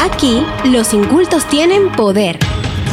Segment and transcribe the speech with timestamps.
[0.00, 2.38] Aquí, los incultos tienen poder.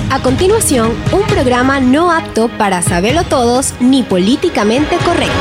[0.09, 5.35] A continuación, un programa no apto para saberlo todos ni políticamente correctos.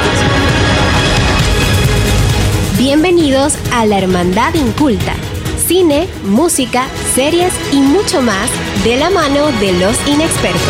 [2.76, 5.14] Bienvenidos a la Hermandad Inculta.
[5.66, 8.50] Cine, música, series y mucho más
[8.84, 10.60] de la mano de los inexpertos.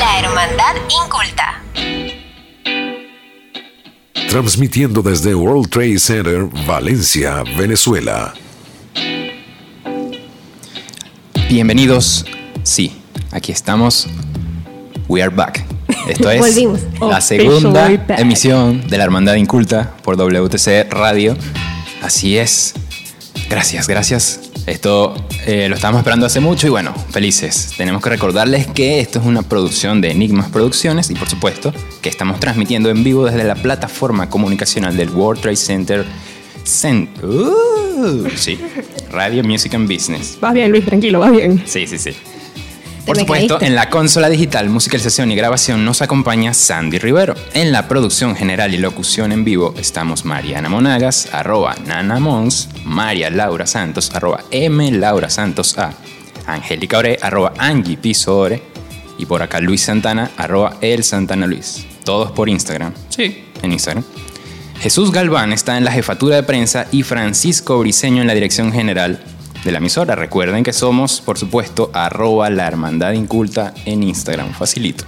[0.00, 0.74] La Hermandad
[1.04, 1.57] Inculta.
[4.28, 8.34] Transmitiendo desde World Trade Center, Valencia, Venezuela.
[11.48, 12.26] Bienvenidos.
[12.62, 12.92] Sí,
[13.30, 14.06] aquí estamos.
[15.08, 15.64] We are back.
[16.08, 16.80] Esto es Volvimos.
[17.00, 21.34] la segunda emisión de la Hermandad Inculta por WTC Radio.
[22.02, 22.74] Así es.
[23.48, 24.47] Gracias, gracias.
[24.68, 25.14] Esto
[25.46, 27.72] eh, lo estábamos esperando hace mucho y bueno, felices.
[27.76, 31.72] Tenemos que recordarles que esto es una producción de Enigmas Producciones y por supuesto
[32.02, 36.04] que estamos transmitiendo en vivo desde la plataforma comunicacional del World Trade Center.
[36.64, 38.56] Cen- Uh, sí,
[39.10, 40.38] Radio Music and Business.
[40.40, 41.60] Vas bien, Luis, tranquilo, vas bien.
[41.66, 42.10] Sí, sí, sí.
[43.08, 43.66] Por me supuesto, caíste.
[43.66, 47.34] en la consola digital, musicalización y grabación nos acompaña Sandy Rivero.
[47.54, 53.30] En la producción general y locución en vivo estamos Mariana Monagas, arroba Nana Mons, María
[53.30, 55.94] Laura Santos, arroba M Laura Santos A,
[56.46, 58.62] Angélica Ore, arroba Angie Piso Ore,
[59.16, 61.86] y por acá Luis Santana, arroba El Santana Luis.
[62.04, 62.92] Todos por Instagram.
[63.08, 64.04] Sí, en Instagram.
[64.80, 69.18] Jesús Galván está en la jefatura de prensa y Francisco Briceño en la dirección general
[69.64, 70.14] de la emisora.
[70.14, 74.52] Recuerden que somos, por supuesto, arroba la hermandad inculta en Instagram.
[74.52, 75.04] Facilito.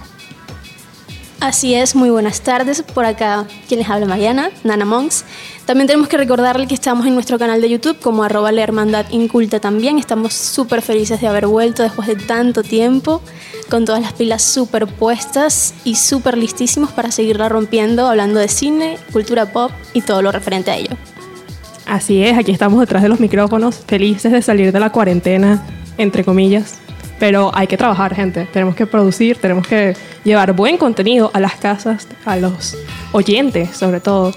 [1.41, 2.83] Así es, muy buenas tardes.
[2.83, 5.25] Por acá quien les habla Mariana, Nana Monks.
[5.65, 9.07] También tenemos que recordarle que estamos en nuestro canal de YouTube como arroba la hermandad
[9.09, 9.97] inculta también.
[9.97, 13.23] Estamos súper felices de haber vuelto después de tanto tiempo,
[13.71, 18.99] con todas las pilas súper puestas y súper listísimos para seguirla rompiendo, hablando de cine,
[19.11, 20.95] cultura pop y todo lo referente a ello.
[21.91, 25.61] Así es, aquí estamos detrás de los micrófonos, felices de salir de la cuarentena,
[25.97, 26.79] entre comillas.
[27.19, 28.47] Pero hay que trabajar, gente.
[28.53, 32.77] Tenemos que producir, tenemos que llevar buen contenido a las casas, a los
[33.11, 34.33] oyentes, sobre todo.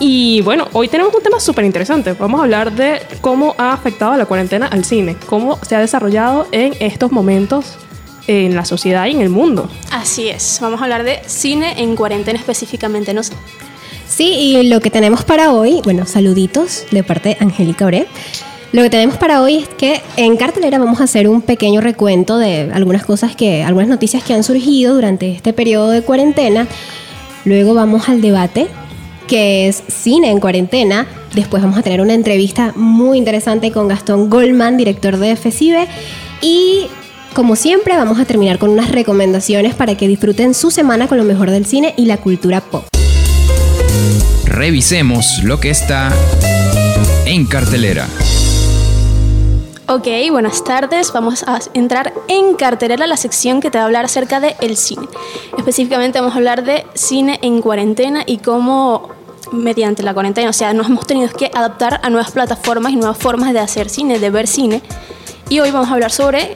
[0.00, 2.12] Y bueno, hoy tenemos un tema súper interesante.
[2.14, 6.48] Vamos a hablar de cómo ha afectado la cuarentena al cine, cómo se ha desarrollado
[6.50, 7.78] en estos momentos
[8.26, 9.70] en la sociedad y en el mundo.
[9.92, 13.14] Así es, vamos a hablar de cine en cuarentena específicamente.
[13.14, 13.20] ¿no?
[14.08, 18.06] Sí, y lo que tenemos para hoy, bueno, saluditos de parte de Angélica Ore.
[18.72, 22.38] Lo que tenemos para hoy es que en cartelera vamos a hacer un pequeño recuento
[22.38, 26.66] de algunas cosas que, algunas noticias que han surgido durante este periodo de cuarentena.
[27.44, 28.66] Luego vamos al debate,
[29.28, 31.06] que es cine en cuarentena.
[31.34, 35.86] Después vamos a tener una entrevista muy interesante con Gastón Goldman, director de FCIBE.
[36.40, 36.86] Y
[37.32, 41.24] como siempre, vamos a terminar con unas recomendaciones para que disfruten su semana con lo
[41.24, 42.84] mejor del cine y la cultura pop.
[44.54, 46.12] Revisemos lo que está
[47.26, 48.06] en cartelera.
[49.88, 51.12] Ok, buenas tardes.
[51.12, 54.76] Vamos a entrar en cartelera la sección que te va a hablar acerca del el
[54.76, 55.08] cine.
[55.58, 59.08] Específicamente vamos a hablar de cine en cuarentena y cómo
[59.50, 63.18] mediante la cuarentena, o sea, nos hemos tenido que adaptar a nuevas plataformas y nuevas
[63.18, 64.82] formas de hacer cine, de ver cine.
[65.48, 66.54] Y hoy vamos a hablar sobre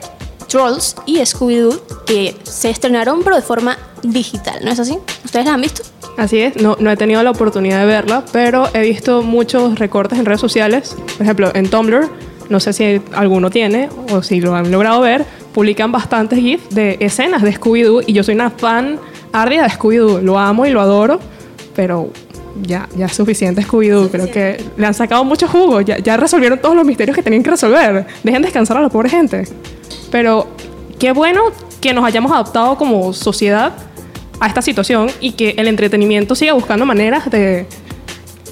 [0.49, 4.99] Trolls y Scooby-Doo que se estrenaron pero de forma digital, ¿no es así?
[5.25, 5.83] ¿Ustedes la han visto?
[6.17, 10.19] Así es, no, no he tenido la oportunidad de verla, pero he visto muchos recortes
[10.19, 10.97] en redes sociales.
[11.17, 12.09] Por ejemplo, en Tumblr,
[12.49, 16.97] no sé si alguno tiene o si lo han logrado ver, publican bastantes GIFs de
[17.01, 18.99] escenas de Scooby-Doo y yo soy una fan
[19.33, 20.21] ardida de Scooby-Doo.
[20.23, 21.21] Lo amo y lo adoro,
[21.77, 22.11] pero
[22.63, 24.09] ya, ya es suficiente Scooby-Doo.
[24.11, 27.43] Creo que le han sacado mucho jugo, ya, ya resolvieron todos los misterios que tenían
[27.43, 28.07] que resolver.
[28.23, 29.45] Dejen descansar a la pobre gente.
[30.11, 30.49] Pero
[30.99, 31.43] qué bueno
[31.81, 33.73] que nos hayamos adaptado como sociedad
[34.41, 37.67] a esta situación y que el entretenimiento siga buscando maneras de,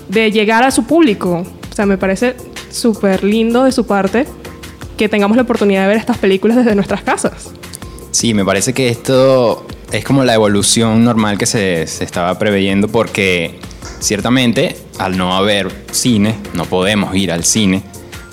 [0.09, 1.45] de llegar a su público.
[1.71, 2.37] O sea, me parece
[2.71, 4.27] súper lindo de su parte
[4.97, 7.51] que tengamos la oportunidad de ver estas películas desde nuestras casas.
[8.11, 12.89] Sí, me parece que esto es como la evolución normal que se, se estaba preveyendo
[12.89, 13.59] porque
[14.01, 17.83] ciertamente al no haber cine, no podemos ir al cine,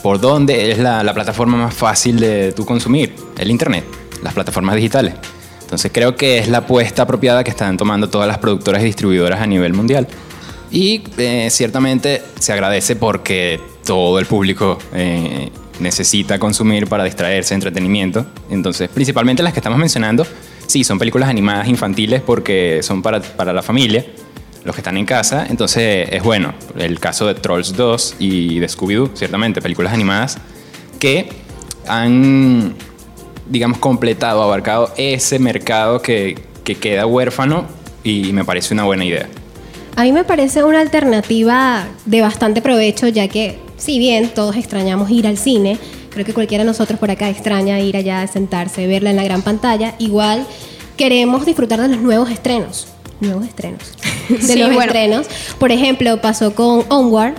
[0.04, 3.16] ¿por dónde es la, la plataforma más fácil de tu consumir?
[3.38, 3.86] El Internet,
[4.22, 5.16] las plataformas digitales.
[5.62, 9.42] Entonces creo que es la apuesta apropiada que están tomando todas las productoras y distribuidoras
[9.42, 10.08] a nivel mundial.
[10.70, 18.26] Y eh, ciertamente se agradece porque todo el público eh, necesita consumir para distraerse, entretenimiento.
[18.50, 20.28] Entonces, principalmente las que estamos mencionando,
[20.68, 24.06] sí, son películas animadas infantiles porque son para, para la familia,
[24.66, 25.46] los que están en casa.
[25.50, 26.54] Entonces, es bueno.
[26.78, 30.38] El caso de Trolls 2 y de Scooby-Doo, ciertamente, películas animadas
[31.00, 31.30] que
[31.88, 32.76] han,
[33.50, 37.66] digamos, completado, abarcado ese mercado que, que queda huérfano
[38.04, 39.28] y me parece una buena idea.
[39.96, 45.12] A mí me parece una alternativa de bastante provecho, ya que si bien todos extrañamos
[45.12, 45.78] ir al cine,
[46.10, 49.42] creo que cualquiera de nosotros por acá extraña ir allá, sentarse, verla en la gran
[49.42, 50.48] pantalla, igual
[50.98, 52.88] queremos disfrutar de los nuevos estrenos.
[53.20, 53.94] Nuevos estrenos.
[54.30, 54.82] De Sí, los bueno.
[54.84, 55.28] estrenos.
[55.60, 57.34] Por ejemplo, pasó con Onward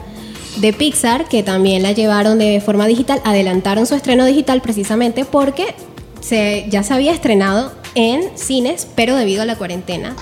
[0.56, 5.74] de Pixar, que también la llevaron de forma digital, adelantaron su estreno digital precisamente porque
[6.20, 10.14] se, ya se había estrenado en cines, pero debido a la cuarentena,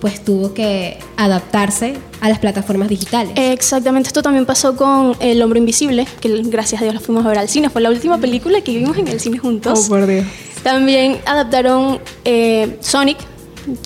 [0.00, 3.32] pues tuvo que adaptarse a las plataformas digitales.
[3.36, 7.28] Exactamente, esto también pasó con El Hombre Invisible, que gracias a Dios la fuimos a
[7.28, 7.70] ver al cine.
[7.70, 9.84] Fue la última película que vimos en el cine juntos.
[9.84, 10.24] Oh, por Dios.
[10.62, 13.18] También adaptaron eh, Sonic,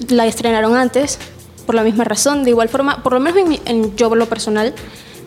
[0.09, 1.19] la estrenaron antes,
[1.71, 2.43] por la misma razón.
[2.43, 3.45] De igual forma, por lo menos
[3.95, 4.75] yo por lo personal,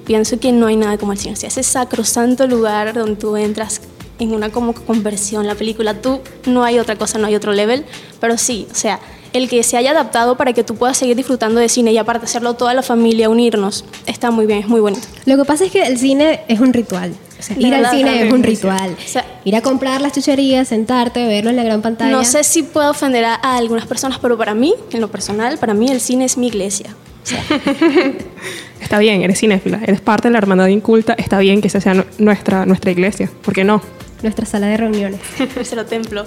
[0.04, 1.36] pienso que no hay nada como el cine.
[1.36, 3.80] O sea, ese sacrosanto lugar donde tú entras
[4.20, 7.86] en una como conversión, la película, tú no hay otra cosa, no hay otro level,
[8.20, 9.00] pero sí, o sea,
[9.32, 12.26] el que se haya adaptado para que tú puedas seguir disfrutando de cine y aparte
[12.26, 15.08] hacerlo toda la familia, unirnos, está muy bien, es muy bonito.
[15.26, 17.14] Lo que pasa es que el cine es un ritual.
[17.44, 18.96] O sea, ir al cine es un ritual.
[18.98, 22.12] O sea, ir a comprar las chucherías, sentarte, verlo en la gran pantalla.
[22.12, 25.58] No sé si puedo ofender a, a algunas personas, pero para mí, en lo personal,
[25.58, 26.96] para mí el cine es mi iglesia.
[27.24, 27.44] O sea,
[28.82, 31.94] Está bien, eres cinéfila, eres parte de la hermandad inculta, está bien que esa sea
[31.94, 33.82] nu- nuestra, nuestra iglesia, ¿por qué no?
[34.22, 35.20] Nuestra sala de reuniones.
[35.56, 36.26] nuestro templo.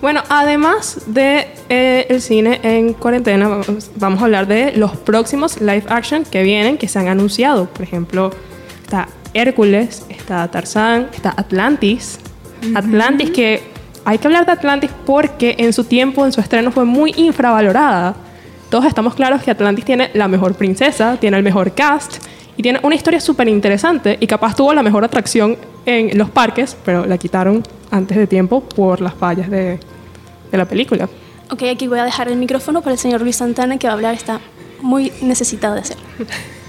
[0.00, 5.60] Bueno, además de eh, el cine en cuarentena, vamos, vamos a hablar de los próximos
[5.60, 7.66] live action que vienen, que se han anunciado.
[7.66, 8.30] Por ejemplo,
[8.82, 12.18] está Hércules, está Tarzán, está Atlantis.
[12.74, 13.62] Atlantis, que
[14.04, 18.14] hay que hablar de Atlantis porque en su tiempo, en su estreno, fue muy infravalorada.
[18.70, 22.24] Todos estamos claros que Atlantis tiene la mejor princesa, tiene el mejor cast
[22.56, 26.76] y tiene una historia súper interesante y capaz tuvo la mejor atracción en los parques,
[26.84, 29.78] pero la quitaron antes de tiempo por las fallas de,
[30.50, 31.08] de la película.
[31.50, 33.96] Ok, aquí voy a dejar el micrófono para el señor Luis Santana, que va a
[33.96, 34.40] hablar, está
[34.80, 36.04] muy necesitado de hacerlo.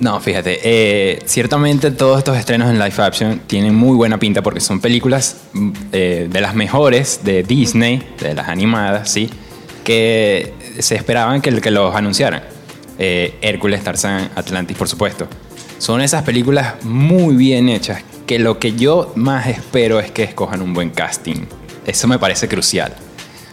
[0.00, 4.60] No, fíjate, eh, ciertamente todos estos estrenos en live action tienen muy buena pinta porque
[4.60, 9.28] son películas mm, eh, de las mejores de Disney, de las animadas, ¿sí?
[9.82, 12.42] Que se esperaban que, que los anunciaran.
[13.00, 15.26] Eh, Hércules, Tarzán, Atlantis, por supuesto.
[15.78, 20.62] Son esas películas muy bien hechas que lo que yo más espero es que escojan
[20.62, 21.46] un buen casting.
[21.86, 22.94] Eso me parece crucial.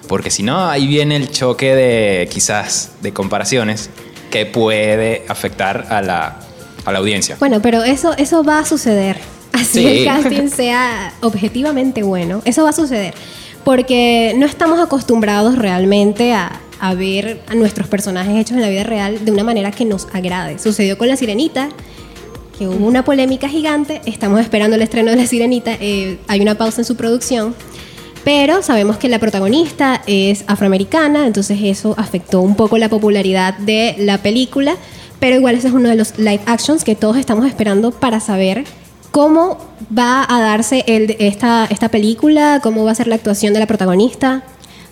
[0.08, 3.90] Porque si no, ahí viene el choque de quizás de comparaciones
[4.30, 6.40] que puede afectar a la,
[6.86, 7.36] a la audiencia.
[7.40, 9.18] Bueno, pero eso, eso va a suceder.
[9.54, 9.88] Así Sí.
[9.88, 12.42] el casting sea objetivamente bueno.
[12.46, 13.14] Eso va a suceder.
[13.64, 18.84] Porque no estamos acostumbrados realmente a, a ver a nuestros personajes hechos en la vida
[18.84, 20.60] real de una manera que nos agrade.
[20.60, 21.70] Sucedió con La Sirenita,
[22.60, 24.02] que hubo una polémica gigante.
[24.06, 25.72] Estamos esperando el estreno de La Sirenita.
[25.80, 27.56] eh, hay una pausa en su producción.
[28.26, 33.96] Pero sabemos que la protagonista es afroamericana, entonces eso afectó un poco la popularidad de
[34.00, 34.76] la película.
[35.20, 38.64] Pero igual ese es uno de los live actions que todos estamos esperando para saber
[39.12, 39.60] cómo
[39.96, 44.44] va a darse esta, esta película, cómo va a ser la actuación de la protagonista.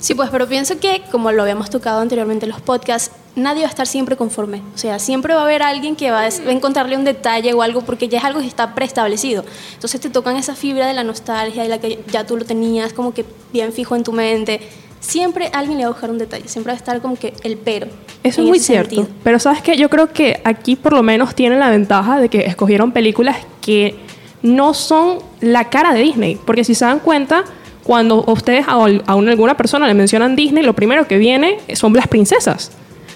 [0.04, 3.68] Sí, pues, pero pienso que, como lo habíamos tocado anteriormente en los podcasts, nadie va
[3.68, 4.62] a estar siempre conforme.
[4.76, 7.84] O sea, siempre va a haber alguien que va a, encontrarle un detalle o algo
[7.84, 9.46] porque ya es algo que está preestablecido.
[9.76, 12.92] Entonces te tocan esa fibra de la nostalgia, de la que ya tú lo tenías
[12.92, 13.24] como que
[13.54, 14.60] bien fijo en tu mente.
[15.00, 17.56] Siempre alguien le va a buscar un detalle, siempre va a estar como que el
[17.56, 17.88] pero.
[18.24, 18.96] Eso es muy cierto.
[18.96, 19.18] sentido.
[19.24, 22.40] Pero sabes que yo creo que aquí por lo menos tienen la ventaja de que
[22.40, 23.96] escogieron películas que
[24.42, 26.38] no son la cara de Disney.
[26.46, 27.46] Porque si se dan cuenta,
[27.84, 31.94] cuando ustedes a, a una- alguna persona le mencionan Disney, lo primero que viene son
[31.94, 32.72] las princesas.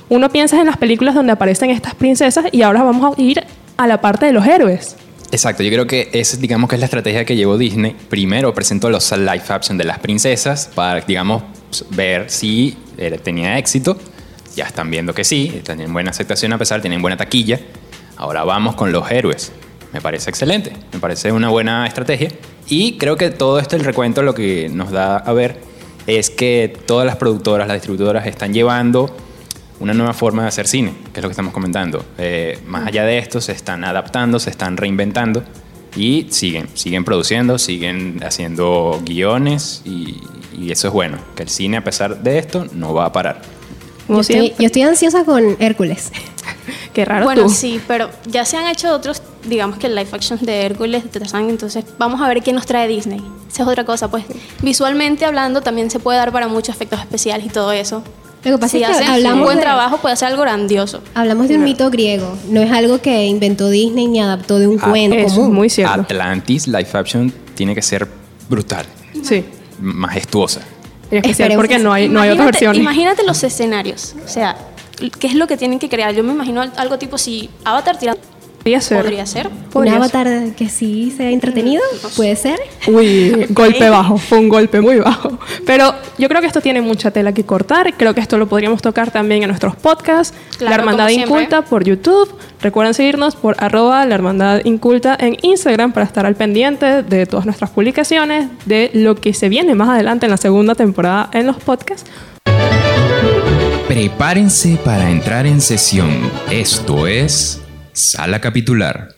[0.10, 3.44] Uno piensa en las películas donde aparecen estas princesas y ahora vamos a ir
[3.78, 4.96] a la parte de los héroes.
[5.32, 7.96] Exacto, yo creo que esa digamos que es la estrategia que llevó Disney.
[8.10, 11.44] Primero presentó los live action de las princesas para, digamos,
[11.92, 13.98] ver si eh, tenía éxito.
[14.56, 17.60] Ya están viendo que sí, tienen buena aceptación a pesar, tienen buena taquilla.
[18.16, 19.52] Ahora vamos con los héroes.
[19.94, 22.30] Me parece excelente, me parece una buena estrategia.
[22.68, 25.60] Y creo que todo esto, el recuento, lo que nos da a ver
[26.06, 29.16] es que todas las productoras, las distribuidoras están llevando
[29.80, 32.04] una nueva forma de hacer cine, que es lo que estamos comentando.
[32.18, 35.44] Eh, más allá de esto, se están adaptando, se están reinventando
[35.96, 40.22] y siguen, siguen produciendo, siguen haciendo guiones y,
[40.58, 43.42] y eso es bueno, que el cine a pesar de esto no va a parar.
[44.08, 44.56] Como Yo estoy, siempre.
[44.64, 46.12] yo estoy ansiosa con Hércules.
[46.94, 47.50] Qué raro Bueno, tú.
[47.50, 51.50] sí, pero ya se han hecho otros, digamos que live actions de Hércules, de Tarzán,
[51.50, 53.22] entonces vamos a ver qué nos trae Disney.
[53.52, 54.26] Esa es otra cosa, pues
[54.62, 58.02] visualmente hablando también se puede dar para muchos efectos especiales y todo eso.
[58.44, 60.42] Lo que pasa si es que hacen un hablamos buen de- trabajo puede ser algo
[60.42, 61.02] grandioso.
[61.14, 64.80] Hablamos de un mito griego, no es algo que inventó Disney ni adaptó de un
[64.82, 65.54] Ah, cuento Eso es común.
[65.54, 66.02] muy cierto.
[66.02, 68.08] Atlantis live action tiene que ser
[68.50, 68.86] brutal,
[69.24, 69.44] Sí.
[69.80, 70.62] majestuosa.
[71.10, 72.82] En especial Esperemos porque que no hay, no hay Imagínate- versiones.
[72.82, 74.56] Imagínate los escenarios, o sea,
[75.20, 76.14] ¿qué es lo que tienen que crear?
[76.14, 78.22] Yo me imagino algo tipo si Avatar tirando
[78.68, 78.98] Podría ser.
[78.98, 79.50] Podría ser.
[79.74, 79.96] Un ser.
[79.96, 81.82] avatar que sí sea entretenido,
[82.16, 82.60] puede ser.
[82.88, 85.38] Uy, golpe bajo, fue un golpe muy bajo.
[85.66, 87.94] Pero yo creo que esto tiene mucha tela que cortar.
[87.96, 90.36] Creo que esto lo podríamos tocar también en nuestros podcasts.
[90.58, 91.10] Claro, la Hermandad.
[91.10, 92.30] Inculta por YouTube.
[92.62, 97.46] Recuerden seguirnos por arroba la Hermandad Inculta en Instagram para estar al pendiente de todas
[97.46, 101.58] nuestras publicaciones, de lo que se viene más adelante en la segunda temporada en los
[101.58, 102.10] podcasts.
[103.88, 106.10] Prepárense para entrar en sesión.
[106.52, 107.62] Esto es
[107.98, 109.16] Sala Capitular.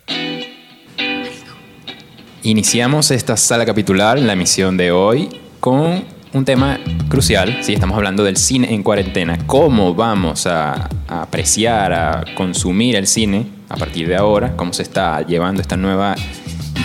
[2.43, 5.27] Iniciamos esta sala capitular, la emisión de hoy,
[5.59, 7.57] con un tema crucial.
[7.61, 9.37] Sí, estamos hablando del cine en cuarentena.
[9.47, 14.55] ¿Cómo vamos a, a apreciar, a consumir el cine a partir de ahora?
[14.55, 16.15] ¿Cómo se está llevando esta nueva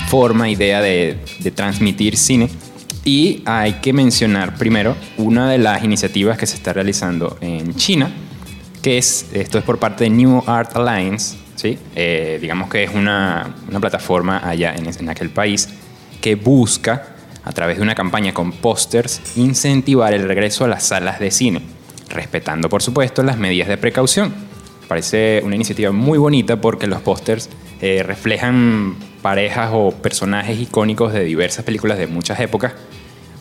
[0.09, 2.51] forma, idea de, de transmitir cine?
[3.05, 8.11] Y hay que mencionar primero una de las iniciativas que se está realizando en China,
[8.83, 11.79] que es, esto es por parte de New Art Alliance, ¿sí?
[11.95, 15.69] Eh, digamos que es una, una plataforma allá en, en aquel país
[16.21, 21.21] que busca, a través de una campaña con pósters, incentivar el regreso a las salas
[21.21, 21.61] de cine,
[22.09, 24.33] respetando por supuesto las medidas de precaución.
[24.89, 31.25] Parece una iniciativa muy bonita porque los pósters eh, reflejan parejas o personajes icónicos de
[31.25, 32.73] diversas películas de muchas épocas,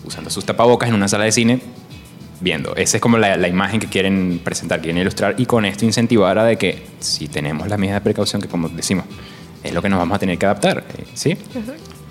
[0.05, 1.61] usando sus tapabocas en una sala de cine,
[2.43, 2.75] viendo.
[2.75, 6.37] Esa es como la, la imagen que quieren presentar, quieren ilustrar y con esto incentivar
[6.37, 9.05] a de que si tenemos las medidas de precaución que como decimos,
[9.63, 11.37] es lo que nos vamos a tener que adaptar, eh, ¿sí?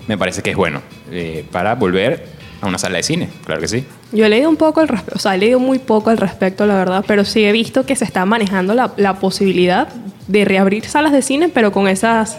[0.07, 2.25] Me parece que es bueno eh, para volver
[2.59, 3.85] a una sala de cine, claro que sí.
[4.11, 6.65] Yo he leído un poco al respecto, o sea, he leído muy poco al respecto,
[6.65, 9.87] la verdad, pero sí he visto que se está manejando la, la posibilidad
[10.27, 12.37] de reabrir salas de cine, pero con esas,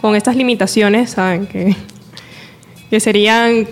[0.00, 1.46] con estas limitaciones, ¿saben?
[1.46, 1.74] Que,
[2.90, 3.66] que serían,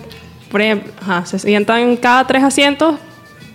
[0.51, 2.95] por ejemplo, ajá, se sientan cada tres asientos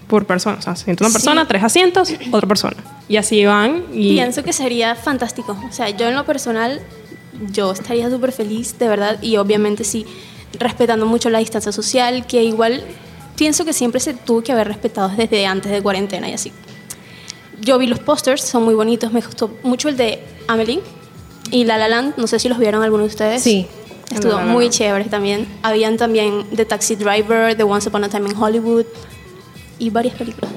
[0.09, 1.15] por persona, o sea, se sienta una Sí.
[1.15, 2.77] persona, tres asientos, otra persona.
[3.09, 4.11] Y así van y...
[4.15, 5.57] Pienso que sería fantástico.
[5.69, 6.81] O sea, yo en lo personal,
[7.53, 10.07] yo estaría súper feliz, de verdad, y obviamente sí,
[10.59, 12.83] respetando mucho la distancia social, que igual
[13.37, 16.53] pienso que siempre se tuvo que haber respetado desde antes de cuarentena y así.
[17.61, 20.81] Yo vi los pósters, son muy bonitos, me gustó mucho el de Amelie
[21.51, 23.43] y La La Land, no sé si los vieron algunos de ustedes.
[23.43, 23.67] Sí.
[24.13, 25.47] Estuvo La La muy chévere también.
[25.63, 28.87] Habían también The Taxi Driver, The Once Upon a Time in Hollywood
[29.79, 30.51] y varias películas.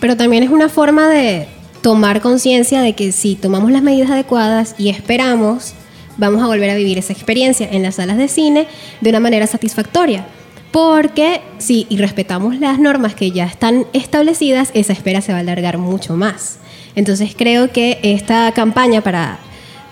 [0.00, 1.48] Pero también es una forma de
[1.82, 5.74] tomar conciencia de que si tomamos las medidas adecuadas y esperamos,
[6.16, 8.66] vamos a volver a vivir esa experiencia en las salas de cine
[9.00, 10.26] de una manera satisfactoria.
[10.70, 15.40] Porque si y respetamos las normas que ya están establecidas, esa espera se va a
[15.40, 16.58] alargar mucho más.
[16.94, 19.38] Entonces creo que esta campaña para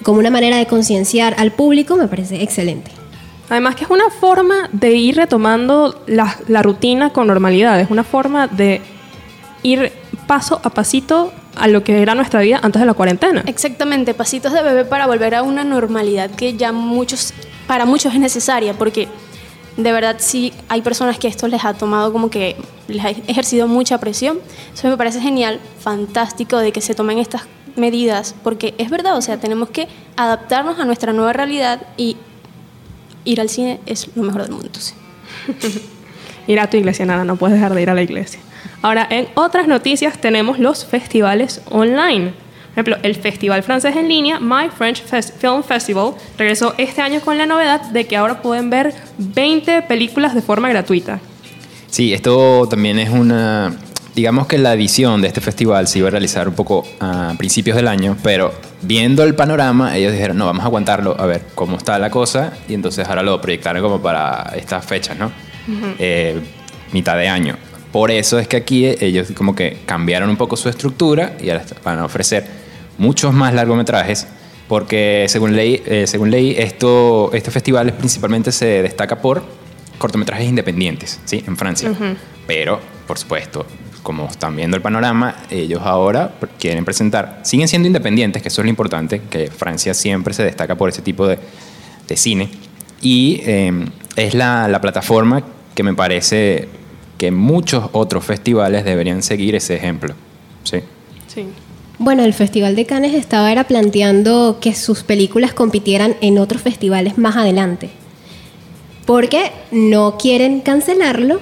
[0.02, 2.90] como una manera de concienciar al público me parece excelente.
[3.48, 8.48] Además que es una forma de ir retomando la, rutina con normalidad, es una forma
[8.48, 8.80] de
[9.62, 9.92] ir
[10.26, 13.42] paso a pasito a lo que era nuestra vida antes de la cuarentena.
[13.46, 17.32] Exactamente, pasitos de bebé para volver a una normalidad que ya muchos,
[17.66, 19.08] para muchos es necesaria, porque
[19.76, 22.56] de verdad sí hay personas que esto les ha tomado como que
[22.88, 24.38] les ha ejercido mucha presión.
[24.74, 27.42] Eso me parece genial, fantástico de que se tomen estas
[27.76, 32.16] medidas, porque es verdad, o sea, tenemos que adaptarnos a nuestra nueva realidad y
[33.26, 34.70] ir al cine es lo mejor del mundo.
[34.78, 34.94] sí.
[36.48, 38.38] Ir a tu iglesia, nada, no puedes dejar de ir a la iglesia.
[38.80, 42.26] Ahora, en otras noticias tenemos los festivales online.
[42.30, 47.20] Por ejemplo, el festival francés en línea, My French Fes- Film Festival, regresó este año
[47.20, 51.18] con la novedad de que ahora pueden ver 20 películas de forma gratuita.
[51.90, 53.74] Sí, esto también es una...
[54.16, 57.76] Digamos que la edición de este festival se iba a realizar un poco a principios
[57.76, 61.76] del año, pero viendo el panorama, ellos dijeron, no, vamos a aguantarlo, a ver cómo
[61.76, 65.30] está la cosa, y entonces ahora lo proyectaron como para estas fechas, ¿no?
[65.98, 66.40] Eh,
[66.92, 67.58] mitad de año.
[67.92, 71.66] Por eso es que aquí ellos como que cambiaron un poco su estructura y ahora
[71.84, 72.46] van a ofrecer
[72.96, 74.26] muchos más largometrajes,
[74.66, 79.44] porque según leí, eh, según leí esto, este festival principalmente se destaca por
[79.98, 81.44] cortometrajes independientes, ¿sí?
[81.46, 81.92] En Francia.
[82.46, 83.66] Pero, por supuesto,
[84.06, 88.66] como están viendo el panorama, ellos ahora quieren presentar, siguen siendo independientes, que eso es
[88.66, 91.40] lo importante, que Francia siempre se destaca por ese tipo de,
[92.06, 92.48] de cine.
[93.02, 93.72] Y eh,
[94.14, 95.42] es la, la plataforma
[95.74, 96.68] que me parece
[97.18, 100.14] que muchos otros festivales deberían seguir ese ejemplo.
[100.62, 100.78] ¿sí?
[101.26, 101.46] Sí.
[101.98, 107.18] Bueno, el Festival de Cannes estaba era planteando que sus películas compitieran en otros festivales
[107.18, 107.90] más adelante.
[109.04, 111.40] Porque no quieren cancelarlo,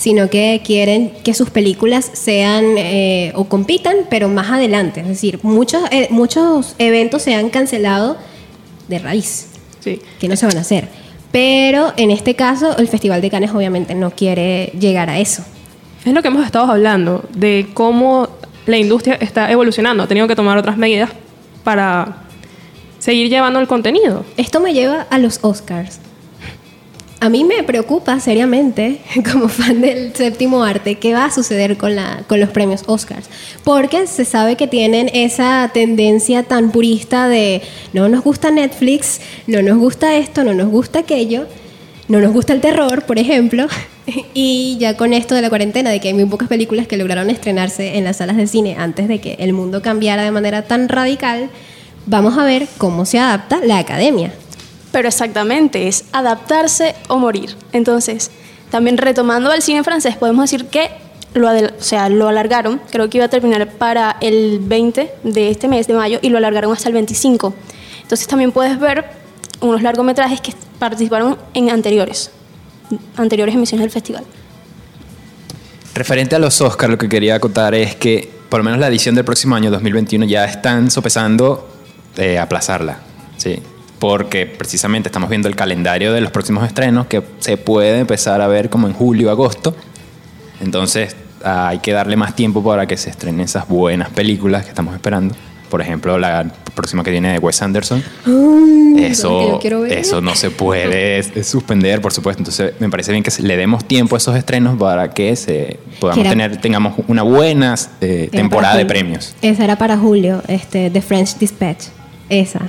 [0.00, 5.00] sino que quieren que sus películas sean eh, o compitan, pero más adelante.
[5.02, 8.16] Es decir, muchos, eh, muchos eventos se han cancelado
[8.88, 9.48] de raíz,
[9.80, 10.00] Sí.
[10.18, 10.88] que no se van a hacer.
[11.32, 15.44] Pero en este caso, el Festival de Cannes obviamente no quiere llegar a eso.
[16.06, 18.26] Es lo que hemos estado hablando, de cómo
[18.64, 20.02] la industria está evolucionando.
[20.02, 21.10] Ha tenido que tomar otras medidas
[21.62, 22.22] para
[23.00, 24.24] seguir llevando el contenido.
[24.38, 26.00] Esto me lleva a los Oscars.
[27.22, 28.98] A mí me preocupa seriamente,
[29.30, 33.28] como fan del séptimo arte, qué va a suceder con, la, con los premios Oscars.
[33.62, 37.60] Porque se sabe que tienen esa tendencia tan purista de
[37.92, 41.46] no nos gusta Netflix, no nos gusta esto, no nos gusta aquello,
[42.08, 43.66] no nos gusta el terror, por ejemplo.
[44.34, 47.30] Y ya con esto de la cuarentena, de que hay muy pocas películas que lograron
[47.30, 50.88] estrenarse en las salas de cine antes de que el mundo cambiara de manera tan
[50.88, 51.48] radical,
[52.06, 54.32] vamos a ver cómo se adapta la academia.
[54.92, 57.56] Pero exactamente, es adaptarse o morir.
[57.72, 58.30] Entonces,
[58.70, 60.90] también retomando al cine francés, podemos decir que
[61.34, 65.68] lo, o sea, lo alargaron, creo que iba a terminar para el 20 de este
[65.68, 67.54] mes de mayo y lo alargaron hasta el 25.
[68.02, 69.04] Entonces también puedes ver
[69.60, 72.30] unos largometrajes que participaron en anteriores,
[73.16, 74.24] anteriores emisiones del festival.
[75.94, 79.14] Referente a los Oscars, lo que quería acotar es que por lo menos la edición
[79.14, 81.68] del próximo año, 2021, ya están sopesando
[82.16, 82.98] eh, aplazarla.
[83.36, 83.62] ¿sí?
[84.00, 88.48] Porque precisamente estamos viendo el calendario de los próximos estrenos que se puede empezar a
[88.48, 89.76] ver como en julio, agosto.
[90.60, 91.14] Entonces
[91.44, 95.34] hay que darle más tiempo para que se estrenen esas buenas películas que estamos esperando.
[95.70, 98.02] Por ejemplo, la próxima que viene de Wes Anderson.
[98.98, 102.40] Eso, eso no se puede suspender, por supuesto.
[102.40, 106.22] Entonces, me parece bien que le demos tiempo a esos estrenos para que se podamos
[106.24, 109.34] era- tener, tengamos una buena eh, temporada de premios.
[109.42, 111.84] Esa era para julio, este, The French Dispatch.
[112.28, 112.60] Esa.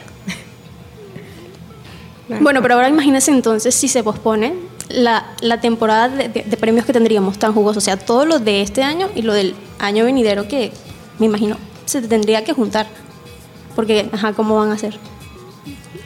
[2.40, 4.54] Bueno, pero ahora imagínense entonces si se pospone
[4.90, 8.40] la, la temporada de, de- de premios que tendríamos tan jugoso, o sea, todo lo
[8.40, 10.72] de este año y lo del año venidero que
[11.20, 12.88] me imagino se tendría que juntar.
[13.76, 14.98] Porque, ajá, ¿cómo van a hacer?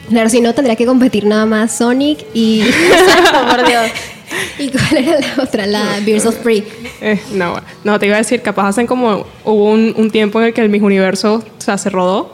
[0.10, 2.62] Claro, si no, tendría que competir nada más Sonic y.
[3.50, 3.86] Por Dios.
[4.60, 5.66] ¿Y cuál era la otra?
[5.66, 6.64] La Beers of Free.
[7.02, 10.48] Eh, no, no, te iba a decir, capaz hacen como hubo un, un tiempo en
[10.48, 12.34] el que el Miss Universo o sea, se rodó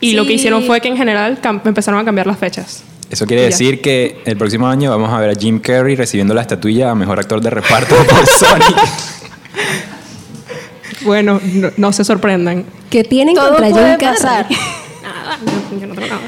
[0.00, 0.34] y lo que Sí.
[0.34, 2.82] hicieron fue que en general empezaron a cambiar las fechas.
[3.12, 6.40] Eso quiere decir que el próximo año vamos a ver a Jim Carrey recibiendo la
[6.40, 8.76] estatuilla a mejor actor de reparto por Sonic.
[11.02, 12.64] Bueno, no, no se sorprendan.
[12.90, 14.56] Que tienen Todo contra puede Jim Carrey.
[15.02, 15.38] Nada,
[15.70, 16.20] yo- yo no tengo nada.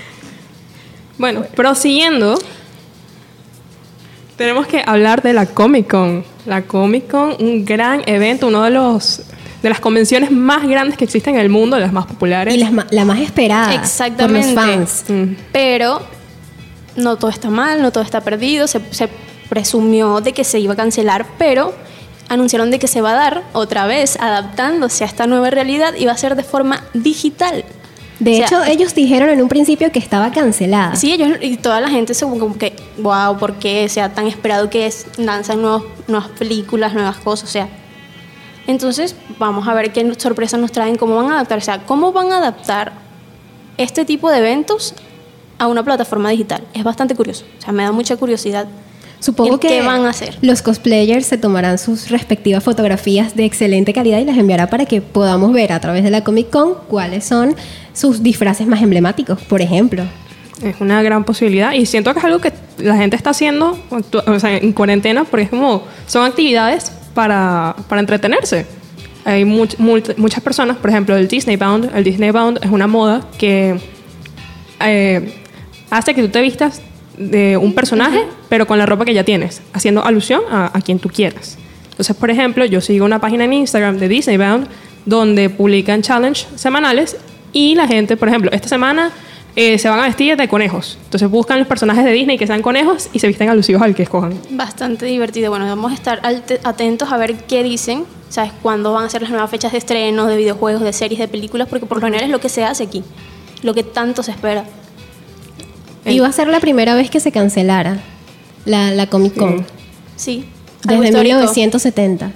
[1.16, 2.38] Bueno, prosiguiendo,
[4.36, 6.24] tenemos que hablar de la Comic Con.
[6.44, 9.22] La Comic Con, un gran evento, uno de los
[9.62, 12.52] de las convenciones más grandes que existen en el mundo, de las más populares.
[12.52, 14.52] Y las ma- la más esperada Exactamente.
[14.54, 15.04] por los fans.
[15.08, 15.24] Mm.
[15.52, 16.02] Pero
[16.96, 18.66] no todo está mal, no todo está perdido.
[18.66, 19.08] Se, se
[19.48, 21.74] presumió de que se iba a cancelar, pero
[22.28, 26.06] anunciaron de que se va a dar otra vez, adaptándose a esta nueva realidad y
[26.06, 27.64] va a ser de forma digital.
[28.18, 30.94] De O sea, hecho, ellos dijeron en un principio que estaba cancelada.
[30.96, 33.84] Sí, ellos y toda la gente se como que, wow, ¿por qué?
[33.84, 37.68] O sea, tan esperado que es, lanzan nuevos, nuevas películas, nuevas cosas, o sea.
[38.66, 42.12] Entonces, vamos a ver qué sorpresas nos traen, cómo van a adaptar, o sea, cómo
[42.12, 42.92] van a adaptar
[43.76, 44.94] este tipo de eventos
[45.58, 46.62] a una plataforma digital.
[46.74, 48.66] Es bastante curioso, o sea, me da mucha curiosidad.
[49.20, 50.36] Supongo ¿En que qué van a hacer?
[50.42, 55.00] los cosplayers se tomarán sus respectivas fotografías de excelente calidad y las enviará para que
[55.00, 57.54] podamos ver a través de la Comic Con cuáles son
[57.94, 60.02] sus disfraces más emblemáticos, por ejemplo.
[60.62, 63.78] Es una gran posibilidad y siento que es algo que la gente está haciendo
[64.26, 68.66] o sea, en cuarentena porque es como son actividades para, para entretenerse.
[69.24, 71.90] Hay much- mult- muchas personas, por ejemplo, el Disney Bound.
[71.96, 73.78] El Disney Bound es una moda que
[74.80, 75.43] eh,
[75.96, 76.80] hace que tú te vistas
[77.16, 80.98] de un personaje, pero con la ropa que ya tienes, haciendo alusión a, a quien
[80.98, 81.56] tú quieras.
[81.90, 84.66] Entonces, por ejemplo, yo sigo una página en Instagram de Disney Bound
[85.06, 87.16] donde publican challenge semanales
[87.52, 89.12] y la gente, por ejemplo, esta semana
[89.56, 90.98] eh, se van a vestir de conejos.
[91.04, 94.02] Entonces buscan los personajes de Disney que sean conejos y se visten alusivos al que
[94.02, 94.34] escojan.
[94.50, 95.50] Bastante divertido.
[95.50, 96.20] Bueno, vamos a estar
[96.64, 98.50] atentos a ver qué dicen, ¿sabes?
[98.62, 101.68] Cuándo van a ser las nuevas fechas de estreno, de videojuegos, de series, de películas,
[101.68, 103.04] porque por lo general es lo que se hace aquí,
[103.62, 104.64] lo que tanto se espera.
[106.06, 107.98] Iba a ser la primera vez que se cancelara
[108.64, 109.64] la, la Comic Con.
[110.16, 110.44] Sí.
[110.86, 111.34] algo Desde histórico.
[111.36, 112.30] 1970.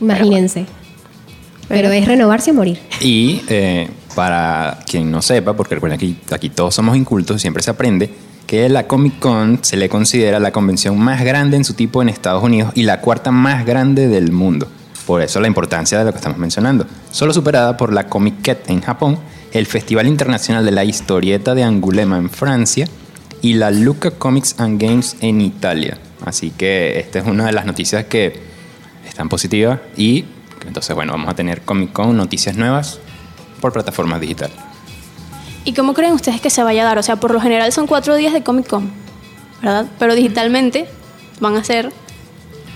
[0.00, 0.66] Imagínense.
[1.68, 2.78] Pero, Pero- es renovarse o morir.
[3.00, 7.62] Y eh, para quien no sepa, porque recuerden que aquí, aquí todos somos incultos, siempre
[7.62, 8.10] se aprende
[8.46, 12.10] que la Comic Con se le considera la convención más grande en su tipo en
[12.10, 14.68] Estados Unidos y la cuarta más grande del mundo.
[15.06, 16.86] Por eso la importancia de lo que estamos mencionando.
[17.10, 19.18] Solo superada por la Comic Cat en Japón,
[19.54, 22.88] el Festival Internacional de la Historieta de Angulema en Francia
[23.40, 25.96] y la Luca Comics and Games en Italia.
[26.24, 28.40] Así que esta es una de las noticias que
[29.06, 30.24] están positivas y
[30.66, 32.98] entonces bueno, vamos a tener Comic Con, noticias nuevas
[33.60, 34.56] por plataformas digitales.
[35.64, 36.98] ¿Y cómo creen ustedes que se vaya a dar?
[36.98, 38.90] O sea, por lo general son cuatro días de Comic Con,
[39.62, 39.86] ¿verdad?
[40.00, 40.88] Pero digitalmente
[41.38, 41.92] van a ser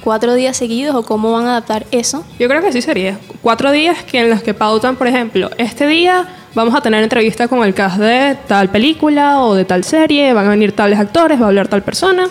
[0.02, 2.24] cuatro días seguidos o cómo van a adaptar eso.
[2.38, 3.18] Yo creo que sí sería.
[3.42, 7.46] Cuatro días que en los que pautan, por ejemplo, este día vamos a tener entrevista
[7.48, 11.40] con el cast de tal película o de tal serie, van a venir tales actores,
[11.40, 12.28] va a hablar tal persona.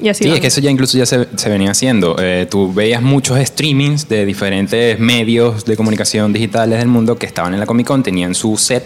[0.00, 0.36] Y así Sí, van.
[0.36, 2.16] es que eso ya incluso ya se, se venía haciendo.
[2.18, 7.54] Eh, tú veías muchos streamings de diferentes medios de comunicación digitales del mundo que estaban
[7.54, 8.84] en la Comic Con, tenían su set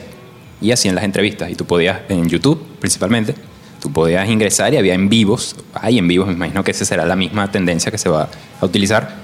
[0.61, 1.51] y hacían las entrevistas.
[1.51, 3.35] Y tú podías, en YouTube principalmente,
[3.81, 7.05] tú podías ingresar y había en vivos, hay en vivos, me imagino que esa será
[7.05, 8.29] la misma tendencia que se va
[8.61, 9.16] a utilizar.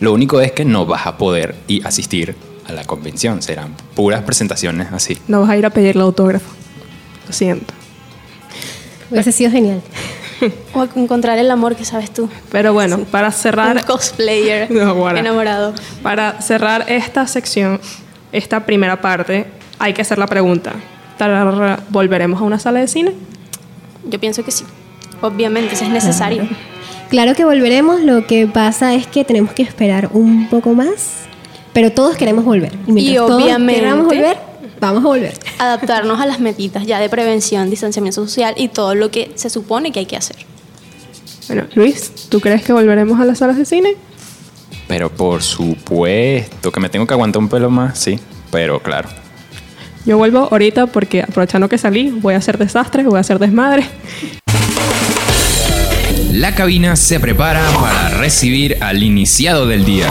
[0.00, 4.22] Lo único es que no vas a poder y asistir a la convención, serán puras
[4.22, 5.18] presentaciones así.
[5.28, 6.50] No vas a ir a pedirle autógrafo.
[7.26, 7.74] Lo siento.
[9.10, 9.80] Hubiese sido genial.
[10.72, 12.28] O a encontrar el amor que sabes tú.
[12.52, 15.18] Pero bueno, para Un cerrar, cosplayer No, guara.
[15.18, 15.74] enamorado.
[16.00, 17.80] para cerrar esta sección,
[18.30, 19.46] esta primera parte,
[19.80, 20.74] hay que hacer la pregunta.
[21.88, 23.14] ¿Volveremos a una sala de cine?
[24.08, 24.64] Yo pienso que sí.
[25.20, 26.48] Obviamente, eso es necesario.
[27.10, 31.24] Claro que volveremos, lo que pasa es que tenemos que esperar un poco más,
[31.72, 32.72] pero todos queremos volver.
[32.86, 34.36] Y mientras Y todos obviamente- queramos volver,
[34.80, 35.34] vamos a volver.
[35.58, 39.90] Adaptarnos a las medidas ya de prevención, distanciamiento social y todo lo que se supone
[39.90, 40.36] que hay que hacer.
[41.46, 43.96] Bueno, Luis, ¿tú crees que volveremos a las salas de cine?
[44.86, 48.18] Pero por supuesto que me tengo que aguantar un pelo más, sí,
[48.50, 49.08] pero claro.
[50.04, 53.84] Yo vuelvo ahorita porque aprovechando que salí, voy a hacer desastre, voy a hacer desmadre.
[56.32, 60.10] La cabina se prepara para recibir al iniciado del día.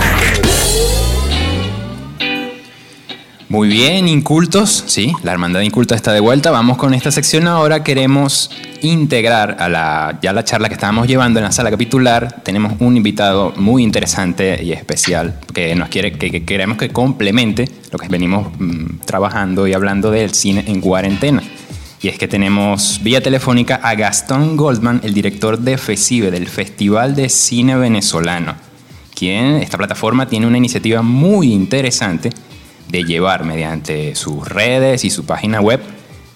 [3.50, 6.52] Muy bien, incultos, sí, la hermandad inculta está de vuelta.
[6.52, 7.82] Vamos con esta sección ahora.
[7.82, 12.42] Queremos integrar a la, ya la charla que estábamos llevando en la sala capitular.
[12.44, 17.72] Tenemos un invitado muy interesante y especial que nos quiere, que, que queremos que complemente
[17.90, 21.42] lo que venimos mm, trabajando y hablando del cine en cuarentena.
[22.02, 27.16] Y es que tenemos vía telefónica a Gastón Goldman, el director de FECIBE, del Festival
[27.16, 28.56] de Cine Venezolano,
[29.16, 32.32] quien, esta plataforma, tiene una iniciativa muy interesante
[32.88, 35.82] de llevar mediante sus redes y su página web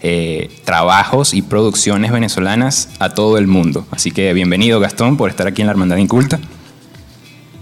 [0.04, 3.86] eh, trabajos y producciones venezolanas a todo el mundo.
[3.92, 6.40] Así que bienvenido Gastón por estar aquí en la Hermandad Inculta.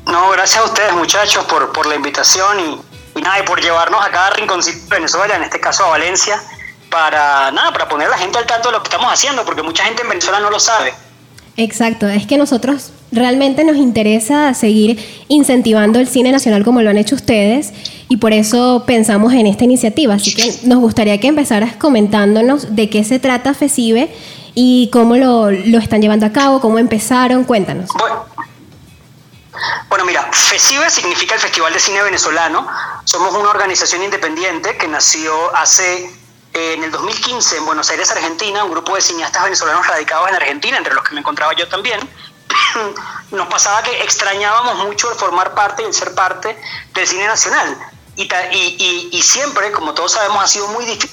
[0.06, 4.10] No, gracias a ustedes muchachos por, por la invitación y, nada, y por llevarnos a
[4.10, 6.42] cada rinconcito de Venezuela, en este caso a Valencia,
[6.90, 9.62] para nada, para poner a la gente al tanto de lo que estamos haciendo, porque
[9.62, 10.94] mucha gente en Venezuela no lo sabe.
[11.58, 16.98] Exacto, es que nosotros realmente nos interesa seguir incentivando el cine nacional como lo han
[16.98, 17.74] hecho ustedes
[18.08, 20.14] y por eso pensamos en esta iniciativa.
[20.14, 24.10] Así que nos gustaría que empezaras comentándonos de qué se trata FECIBE
[24.56, 27.44] y cómo lo, lo están llevando a cabo, cómo empezaron.
[27.44, 27.90] Cuéntanos.
[27.98, 28.26] Bueno,
[29.90, 32.68] bueno, mira, FECIBE significa el Festival de Cine Venezolano.
[33.04, 36.10] Somos una organización independiente que nació hace
[36.54, 40.78] en el 2015 en Buenos Aires, Argentina, un grupo de cineastas venezolanos radicados en Argentina,
[40.78, 42.00] entre los que me encontraba yo también.
[43.32, 46.60] Nos pasaba que extrañábamos mucho el formar parte y el ser parte
[46.94, 47.78] del cine nacional.
[48.16, 51.12] Y, y, y- y siempre, como todos sabemos, ha sido muy difícil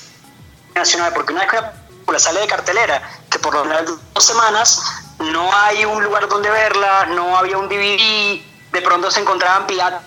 [0.74, 4.24] nacional, porque una vez que una película sale de cartelera, que por lo general dos
[4.24, 4.82] semanas,
[5.18, 10.02] no hay un lugar donde verla, no había un DVD, de pronto se encontraban piratas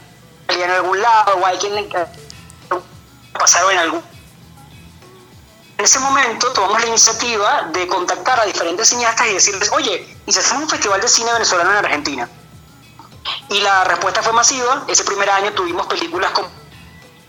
[0.49, 1.87] en algún lado, o hay quien le
[3.33, 4.03] pasaron en algún
[5.79, 10.31] en ese momento tomamos la iniciativa de contactar a diferentes cineastas y decirles, oye, ¿y
[10.33, 12.29] si hacemos un festival de cine venezolano en Argentina?
[13.47, 14.83] Y la respuesta fue masiva.
[14.89, 16.49] Ese primer año tuvimos películas como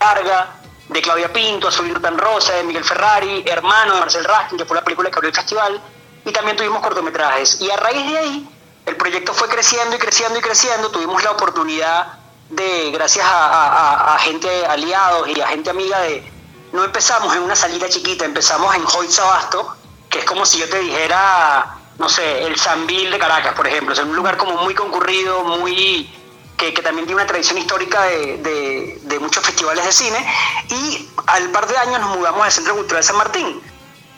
[0.01, 0.55] Larga,
[0.89, 4.75] de Claudia Pinto, Azul Tan Rosa, de Miguel Ferrari, Hermano, de Marcel Raskin, que fue
[4.75, 5.81] la película que abrió el festival,
[6.25, 7.61] y también tuvimos cortometrajes.
[7.61, 8.49] Y a raíz de ahí,
[8.85, 10.91] el proyecto fue creciendo y creciendo y creciendo.
[10.91, 16.40] Tuvimos la oportunidad de, gracias a- a- a gente aliados y a gente amiga de...
[16.73, 19.75] No empezamos en una salida chiquita, empezamos en Hoy Sabasto,
[20.09, 23.93] que es como si yo te dijera, no sé, el Sambil de Caracas, por ejemplo.
[23.93, 26.09] O sea, un lugar como muy concurrido, muy
[26.57, 30.25] que, que también tiene una tradición histórica de, de- de muchos festivales de cine.
[30.69, 33.61] Y al par de años nos mudamos al Centro Cultural San Martín,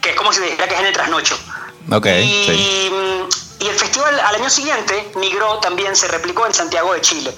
[0.02, 1.38] que es como si dijera que es en el trasnocho.
[1.92, 2.92] Ok, y, sí.
[2.94, 7.34] mm, y el festival al año siguiente migró también, se replicó en Santiago de Chile.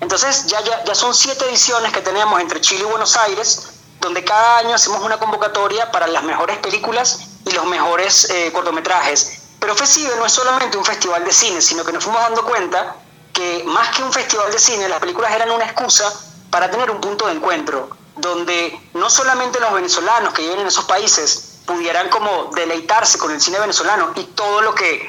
[0.00, 3.68] Entonces ya, ya, ya son siete ediciones que tenemos entre Chile y Buenos Aires,
[4.00, 9.42] donde cada año hacemos una convocatoria para las mejores películas y los mejores eh, cortometrajes.
[9.58, 12.96] Pero FECIBE no es solamente un festival de cine, sino que nos fuimos dando cuenta
[13.32, 16.12] que más que un festival de cine, las películas eran una excusa
[16.50, 20.84] para tener un punto de encuentro, donde no solamente los venezolanos que viven en esos
[20.86, 25.08] países pudieran como deleitarse con el cine venezolano y todo lo que,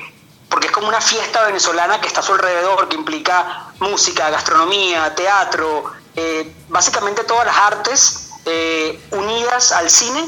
[0.49, 5.15] porque es como una fiesta venezolana que está a su alrededor, que implica música, gastronomía,
[5.15, 10.27] teatro, eh, básicamente todas las artes eh, unidas al cine,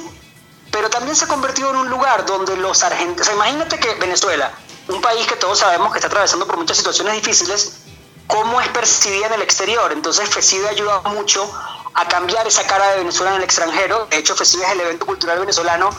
[0.72, 4.52] pero también se ha convertido en un lugar donde los argentinos, sea, imagínate que Venezuela,
[4.88, 7.84] un país que todos sabemos que está atravesando por muchas situaciones difíciles,
[8.28, 9.92] cómo es percibida en el exterior.
[9.92, 11.50] Entonces FECIBE ha ayudado mucho
[11.94, 14.08] a cambiar esa cara de Venezuela en el extranjero.
[14.08, 15.90] De hecho, FECIBE es el evento cultural venezolano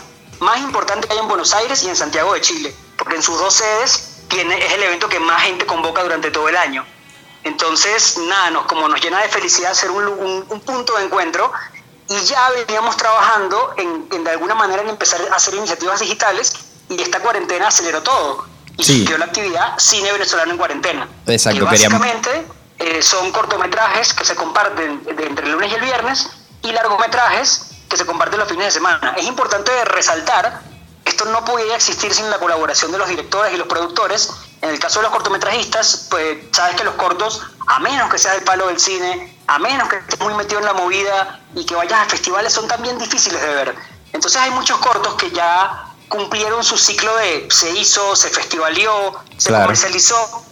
[0.40, 3.38] más importante que hay en Buenos Aires y en Santiago de Chile, porque en sus
[3.38, 6.84] dos sedes es el evento que más gente convoca durante todo el año.
[7.44, 11.52] Entonces, nada, nos, como nos llena de felicidad ser un, punto de encuentro
[12.08, 16.52] y ya veníamos trabajando en, en, de alguna manera en empezar a hacer iniciativas digitales
[16.88, 18.44] y esta cuarentena aceleró todo
[18.76, 19.06] y sí.
[19.06, 21.08] la actividad Cine Venezolano en Cuarentena.
[21.26, 22.46] Exacto, que básicamente
[22.78, 26.28] eh, son cortometrajes que se comparten de entre el lunes y el viernes
[26.62, 29.14] y largometrajes que se comparten los fines de semana.
[29.16, 30.62] Es importante resaltar,
[31.04, 34.30] esto no podía existir sin la colaboración de los directores y los productores.
[34.62, 38.34] En el caso de los cortometrajistas, pues sabes que los cortos, a menos que sea
[38.34, 41.74] el palo del cine, a menos que estés muy metido en la movida y que
[41.74, 43.74] vayas a festivales, son también difíciles de ver.
[44.12, 49.52] Entonces hay muchos cortos que ya cumplieron su ciclo de se hizo, se festivalió, se
[49.52, 50.44] comercializó.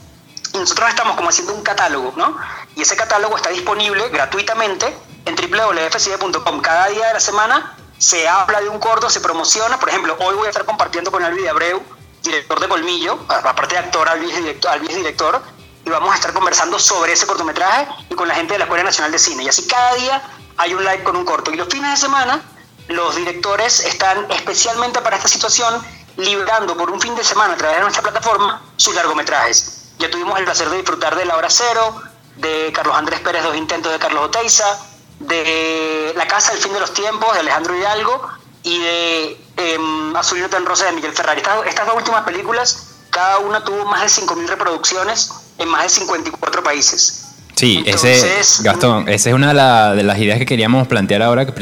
[0.54, 2.36] Y nosotros estamos como haciendo un catálogo, ¿no?
[2.76, 6.60] Y ese catálogo está disponible gratuitamente en www.fcide.com.
[6.60, 9.78] Cada día de la semana se habla de un corto, se promociona.
[9.78, 11.82] Por ejemplo, hoy voy a estar compartiendo con Alvi de Abreu,
[12.22, 15.42] director de Colmillo, aparte de actor, Albi es director,
[15.84, 18.84] y vamos a estar conversando sobre ese cortometraje y con la gente de la Escuela
[18.84, 19.42] Nacional de Cine.
[19.42, 20.22] Y así cada día
[20.56, 21.50] hay un live con un corto.
[21.50, 22.40] Y los fines de semana,
[22.88, 25.82] los directores están especialmente para esta situación
[26.16, 29.92] librando por un fin de semana a través de nuestra plataforma sus largometrajes.
[29.98, 32.02] Ya tuvimos el placer de disfrutar de La Hora Cero,
[32.36, 34.78] de Carlos Andrés Pérez, Dos Intentos de Carlos Oteiza,
[35.18, 38.28] de La Casa del Fin de los Tiempos de Alejandro Hidalgo
[38.62, 39.78] y de eh,
[40.14, 41.42] Azulino tan Rosa de Miguel Ferrari.
[41.66, 46.62] Estas, dos últimas películas, cada una tuvo más de 5.000 reproducciones en más de 54
[46.62, 47.18] países.
[47.54, 48.18] Sí, ese,
[48.62, 51.52] Gastón, esa es una de, de, las ideas que queríamos plantear ahora, que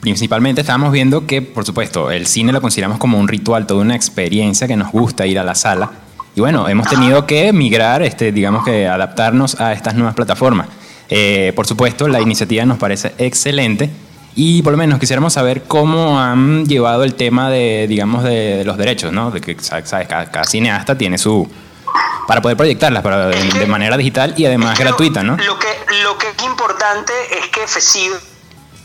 [0.00, 3.96] principalmente estábamos viendo que, por supuesto, el cine lo consideramos como un ritual, toda una
[3.96, 5.90] experiencia que nos gusta ir a la sala.
[6.36, 10.68] Y bueno, hemos tenido que migrar, este, digamos que adaptarnos a estas nuevas plataformas.
[11.08, 13.90] Eh, por supuesto, la iniciativa nos parece excelente
[14.34, 18.76] y por lo menos quisiéramos saber cómo han llevado el tema de, digamos, de, los
[18.76, 19.30] derechos, ¿no?
[19.30, 21.48] De que, sabes, cada, cineasta tiene su...
[22.26, 25.36] para poder proyectarlas para, de, manera digital y además gratuita, ¿no?
[25.36, 25.68] Lo que,
[26.02, 28.12] lo que es importante es que FECID,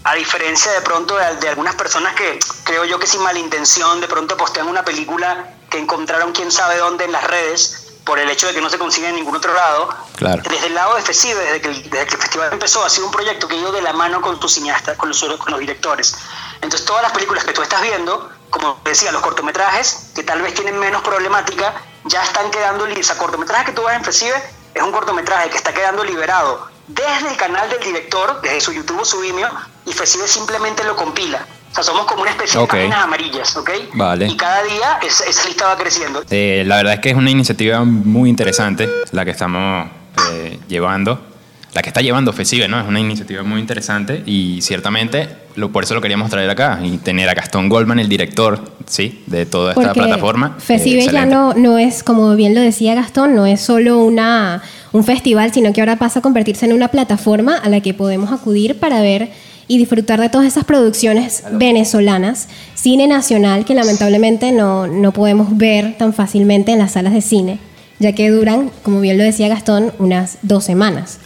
[0.04, 4.08] a diferencia de pronto de, de algunas personas que creo yo que sin malintención de
[4.08, 8.48] pronto postean una película que encontraron quién sabe dónde en las redes, por el hecho
[8.48, 9.90] de que no se consigue en ningún otro lado.
[10.20, 13.06] Desde el lado de FECIBE, desde que, el, desde que el festival empezó, ha sido
[13.06, 15.60] un proyecto que ha ido de la mano con tus cineastas, con los, con los
[15.60, 16.16] directores.
[16.56, 20.54] Entonces, todas las películas que tú estás viendo, como decía, los cortometrajes, que tal vez
[20.54, 21.74] tienen menos problemática,
[22.06, 22.86] ya están quedando.
[22.86, 24.36] O sea, cortometraje que tú ves en FECIBE
[24.74, 29.02] es un cortometraje que está quedando liberado desde el canal del director, desde su YouTube
[29.02, 29.50] o su Vimeo,
[29.86, 31.46] y FECIBE simplemente lo compila.
[31.72, 33.70] O sea, somos como una especie de páginas amarillas, ¿ok?
[33.94, 34.28] Vale.
[34.28, 36.24] Y cada día esa lista va creciendo.
[36.30, 39.90] Eh, la verdad es que es una iniciativa muy interesante la que estamos
[40.32, 41.31] eh, llevando.
[41.74, 42.82] La que está llevando FECIBE, ¿no?
[42.82, 46.98] Es una iniciativa muy interesante y ciertamente lo, por eso lo queríamos traer acá y
[46.98, 49.24] tener a Gastón Goldman, el director, ¿sí?
[49.28, 50.58] De toda esta plataforma.
[50.60, 55.06] FECIBE ya no, no es, como bien lo decía Gastón, no es solo una, un
[55.06, 58.78] festival, sino que ahora pasa a convertirse en una plataforma a la que podemos acudir
[58.78, 59.30] para ver
[59.70, 65.98] y disfrutar de todas esas producciones venezolanas, cine nacional que lamentablemente no, no podemos ver
[65.98, 67.60] tan fácilmente en las salas de cine,
[67.98, 71.20] ya que duran, como bien lo decía Gastón, unas dos semanas.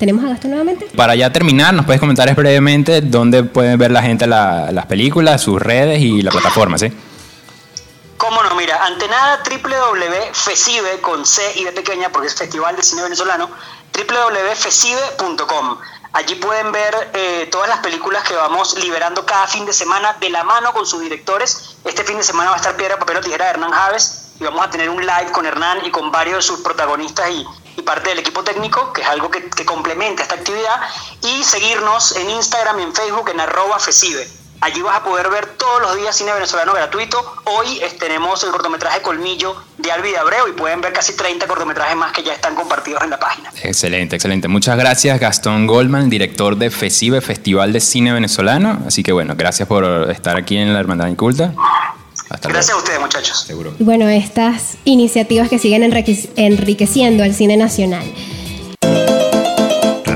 [0.00, 0.86] ¿Tenemos a Gastón nuevamente?
[0.96, 5.60] Para ya terminar, ¿nos puedes comentar brevemente dónde pueden ver la gente las películas, sus
[5.60, 6.90] redes y la plataforma, sí?
[8.16, 12.82] Cómo no, mira, ante nada www.fesive con C y de pequeña, porque es Festival de
[12.82, 13.50] Cine Venezolano,
[13.92, 15.78] www.fesive.com.
[16.14, 20.30] Allí pueden ver eh, todas las películas que vamos liberando cada fin de semana de
[20.30, 21.76] la mano con sus directores.
[21.84, 24.44] Este fin de semana va a estar Piedra, Papel o Tijera de Hernán Javes y
[24.44, 27.46] vamos a tener un live con Hernán y con varios de sus protagonistas y,
[27.82, 30.80] parte del equipo técnico, que es algo que, que, complementa esta actividad.
[31.22, 34.28] Y seguirnos en Instagram y en Facebook en arroba FECIBE.
[34.60, 37.18] Allí vas a poder ver todos los días cine venezolano gratuito.
[37.44, 41.96] Hoy tenemos el cortometraje Colmillo de Albi de Abreu y pueden ver casi 30 cortometrajes
[41.96, 43.50] más que ya están compartidos en la página.
[43.62, 44.48] Excelente, excelente.
[44.48, 48.82] Muchas gracias Gastón Goldman, director de FECIBE, Festival de Cine Venezolano.
[48.86, 51.54] Así que bueno, gracias por estar aquí en la Hermandad Inculta.
[52.30, 53.44] Hasta gracias a ustedes muchachos.
[53.46, 53.74] Seguro.
[53.78, 58.04] Y bueno, estas iniciativas que siguen enriqueciendo al cine nacional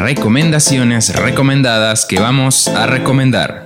[0.05, 3.63] recomendaciones recomendadas que vamos a recomendar.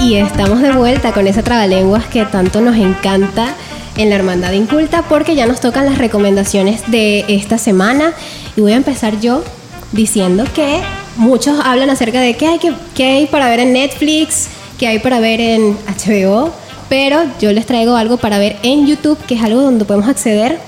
[0.00, 3.56] Y estamos de vuelta con esa trabalenguas que tanto nos encanta
[3.96, 8.12] en la Hermandad Inculta porque ya nos tocan las recomendaciones de esta semana
[8.54, 9.42] y voy a empezar yo
[9.90, 10.80] diciendo que
[11.16, 12.60] muchos hablan acerca de qué hay,
[12.94, 14.48] qué, hay para ver en Netflix,
[14.78, 16.50] qué hay para ver en HBO,
[16.88, 20.58] pero yo les traigo algo para ver en YouTube, que es algo donde podemos acceder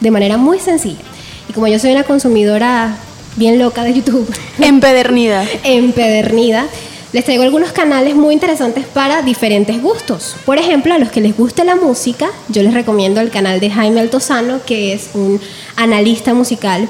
[0.00, 1.00] de manera muy sencilla.
[1.48, 2.96] Y como yo soy una consumidora
[3.36, 5.44] bien loca de YouTube, Empedernida.
[5.64, 6.66] empedernida,
[7.12, 10.36] les traigo algunos canales muy interesantes para diferentes gustos.
[10.46, 13.70] Por ejemplo, a los que les guste la música, yo les recomiendo el canal de
[13.70, 15.40] Jaime Altozano, que es un
[15.76, 16.88] analista musical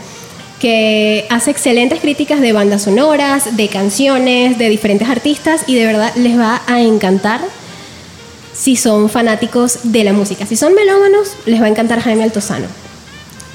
[0.61, 6.13] que hace excelentes críticas de bandas sonoras, de canciones, de diferentes artistas y de verdad
[6.17, 7.41] les va a encantar
[8.53, 10.45] si son fanáticos de la música.
[10.47, 12.67] Si son melómanos, les va a encantar Jaime Altozano.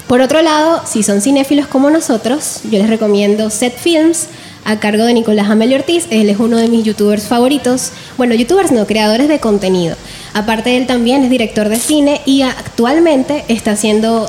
[0.08, 4.26] Por otro lado, si son cinéfilos como nosotros, yo les recomiendo Set Films
[4.64, 6.06] a cargo de Nicolás Amelio Ortiz.
[6.10, 7.92] Él es uno de mis youtubers favoritos.
[8.16, 9.96] Bueno, youtubers no, creadores de contenido.
[10.34, 14.28] Aparte, él también es director de cine y actualmente está haciendo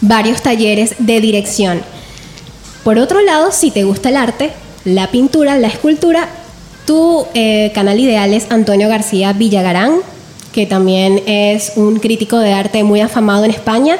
[0.00, 1.82] varios talleres de dirección.
[2.86, 4.52] Por otro lado, si te gusta el arte,
[4.84, 6.28] la pintura, la escultura,
[6.86, 9.96] tu eh, canal ideal es Antonio García Villagarán,
[10.52, 13.98] que también es un crítico de arte muy afamado en España.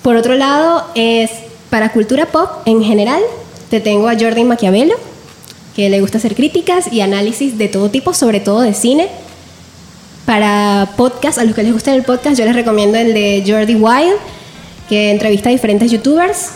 [0.00, 1.30] Por otro lado, es
[1.68, 3.20] para cultura pop en general,
[3.68, 4.94] te tengo a Jordi Maquiavelo,
[5.74, 9.08] que le gusta hacer críticas y análisis de todo tipo, sobre todo de cine.
[10.24, 13.74] Para podcast, a los que les gusta el podcast, yo les recomiendo el de Jordi
[13.74, 14.14] Wild,
[14.88, 16.52] que entrevista a diferentes youtubers.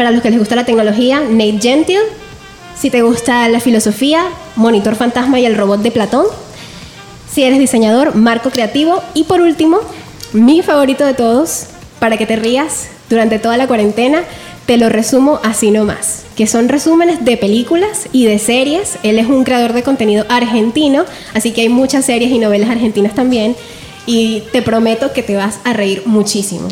[0.00, 1.98] Para los que les gusta la tecnología, Nate Gentil.
[2.74, 4.24] Si te gusta la filosofía,
[4.56, 6.24] Monitor Fantasma y el robot de Platón.
[7.30, 9.02] Si eres diseñador, Marco Creativo.
[9.12, 9.78] Y por último,
[10.32, 11.66] mi favorito de todos,
[11.98, 14.22] para que te rías durante toda la cuarentena,
[14.64, 18.96] te lo resumo así nomás, que son resúmenes de películas y de series.
[19.02, 23.14] Él es un creador de contenido argentino, así que hay muchas series y novelas argentinas
[23.14, 23.54] también.
[24.06, 26.68] Y te prometo que te vas a reír muchísimo.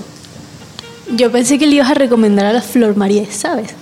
[1.10, 3.74] Yo pensé que le ibas a recomendar a la Flor María, ¿sabes?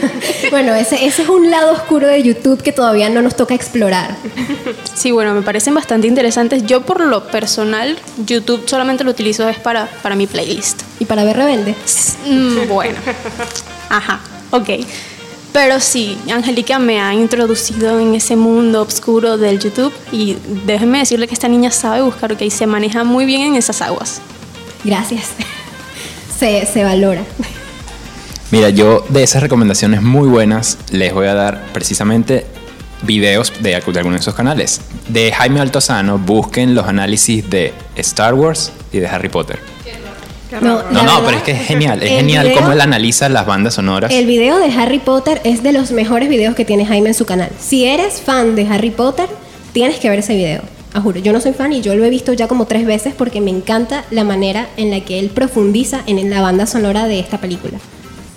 [0.50, 4.16] bueno, ese, ese es un lado oscuro de YouTube que todavía no nos toca explorar.
[4.94, 6.64] Sí, bueno, me parecen bastante interesantes.
[6.66, 10.82] Yo por lo personal, YouTube solamente lo utilizo es para, para mi playlist.
[11.00, 11.74] ¿Y para ver Rebelde?
[12.26, 12.98] Mm, bueno.
[13.88, 14.68] Ajá, ok.
[15.52, 20.36] Pero sí, Angélica me ha introducido en ese mundo oscuro del YouTube y
[20.66, 24.20] déjenme decirle que esta niña sabe buscar, ok, se maneja muy bien en esas aguas.
[24.84, 25.30] Gracias.
[26.38, 27.22] Se, se valora.
[28.50, 32.46] Mira, yo de esas recomendaciones muy buenas les voy a dar precisamente
[33.02, 34.80] videos de, de algunos de esos canales.
[35.08, 39.58] De Jaime Altozano, busquen los análisis de Star Wars y de Harry Potter.
[40.62, 43.44] No, No, pero es que es genial, es el genial video- cómo él analiza las
[43.44, 44.10] bandas sonoras.
[44.10, 47.26] El video de Harry Potter es de los mejores videos que tiene Jaime en su
[47.26, 47.50] canal.
[47.60, 49.28] Si eres fan de Harry Potter,
[49.74, 50.62] tienes que ver ese video.
[50.94, 53.14] A juro, yo no soy fan y yo lo he visto ya como tres veces
[53.16, 57.18] porque me encanta la manera en la que él profundiza en la banda sonora de
[57.20, 57.78] esta película.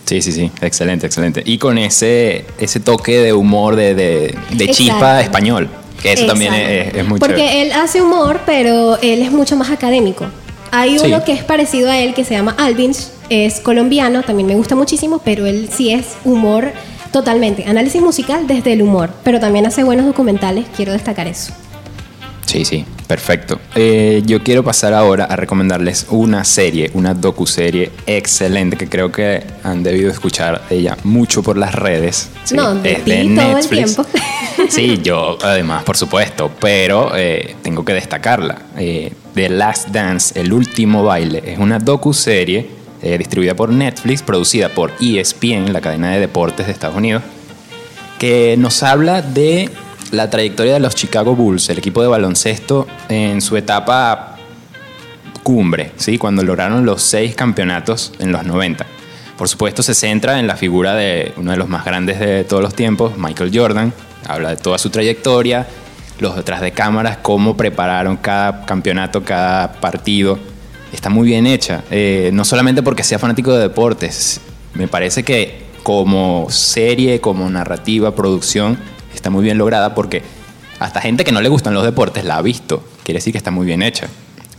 [0.05, 1.41] Sí, sí, sí, excelente, excelente.
[1.45, 5.21] Y con ese, ese toque de humor, de, de, de chispa Exacto.
[5.23, 5.69] español,
[6.01, 6.99] que eso también es, Exacto.
[6.99, 7.61] es muy Porque chévere.
[7.61, 10.25] él hace humor, pero él es mucho más académico.
[10.71, 11.05] Hay Sí.
[11.07, 14.75] uno que es parecido a él que se llama Alvins, es colombiano, también me gusta
[14.75, 16.73] muchísimo, pero él sí es humor
[17.13, 17.63] totalmente.
[17.65, 21.53] Análisis musical desde el humor, pero también hace buenos documentales, quiero destacar eso.
[22.51, 23.61] Sí, sí, perfecto.
[23.75, 29.41] Eh, yo quiero pasar ahora a recomendarles una serie, una docuserie excelente que creo que
[29.63, 32.29] han debido escuchar de ella mucho por las redes.
[32.43, 34.05] Sí, No, de es todo el tiempo.
[34.69, 38.61] Sí, yo además, por supuesto, pero eh, tengo que destacarla.
[38.77, 42.67] Eh, The Last Dance, El Último Baile, es una docuserie
[43.01, 47.23] eh, distribuida por Netflix, producida por ESPN, la cadena de deportes de Estados Unidos,
[48.19, 49.69] que nos habla de
[50.11, 54.37] la trayectoria de los Chicago Bulls, el equipo de baloncesto en su etapa
[55.43, 56.17] cumbre, ¿sí?
[56.17, 58.85] cuando lograron los seis campeonatos en los 90.
[59.37, 62.61] Por supuesto se centra en la figura de uno de los más grandes de todos
[62.61, 63.93] los tiempos, Michael Jordan,
[64.27, 65.67] habla de toda su trayectoria,
[66.19, 70.37] los detrás de cámaras, cómo prepararon cada campeonato, cada partido.
[70.93, 74.41] Está muy bien hecha, eh, no solamente porque sea fanático de deportes,
[74.73, 78.77] me parece que como serie, como narrativa, producción,
[79.21, 80.23] está muy bien lograda porque
[80.79, 83.51] hasta gente que no le gustan los deportes la ha visto, quiere decir que está
[83.51, 84.07] muy bien hecha.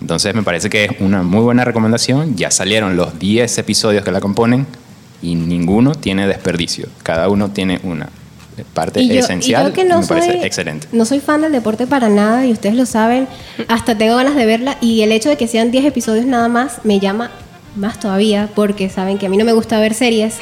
[0.01, 2.37] Entonces me parece que es una muy buena recomendación.
[2.37, 4.67] Ya salieron los 10 episodios que la componen
[5.21, 6.87] y ninguno tiene desperdicio.
[7.03, 8.09] Cada uno tiene una
[8.73, 9.67] parte Y yo, y esencial.
[9.69, 10.87] yo que no me parece soy, excelente.
[10.93, 13.27] no soy fan del deporte para nada y ustedes lo saben,
[13.67, 16.81] hasta tengo ganas de verla y el hecho de que sean 10 episodios nada más
[16.85, 17.31] me llama
[17.77, 20.37] más todavía porque saben que a mí no me gusta ver series